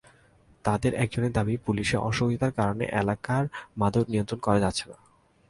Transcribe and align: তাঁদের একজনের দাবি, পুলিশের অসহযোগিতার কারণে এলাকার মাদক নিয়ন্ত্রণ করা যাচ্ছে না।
তাঁদের 0.65 0.93
একজনের 0.95 1.31
দাবি, 1.31 1.55
পুলিশের 1.57 1.99
অসহযোগিতার 1.99 2.51
কারণে 2.51 2.85
এলাকার 2.93 3.43
মাদক 3.77 4.05
নিয়ন্ত্রণ 4.09 4.39
করা 4.39 4.59
যাচ্ছে 4.59 4.85
না। 4.89 4.97